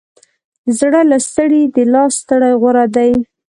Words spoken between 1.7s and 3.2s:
د لاس ستړې غوره ده.